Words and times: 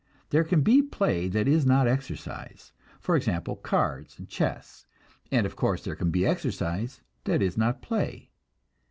There 0.31 0.43
can 0.43 0.61
be 0.61 0.81
play 0.81 1.27
that 1.27 1.47
is 1.47 1.63
not 1.63 1.87
exercise, 1.87 2.71
for 2.99 3.15
example 3.15 3.55
cards 3.55 4.17
and 4.17 4.27
chess; 4.27 4.87
and, 5.31 5.45
of 5.45 5.55
course, 5.55 5.83
there 5.83 5.95
can 5.95 6.09
be 6.09 6.25
exercise 6.25 7.01
that 7.25 7.39
is 7.43 7.55
not 7.55 7.83
play. 7.83 8.31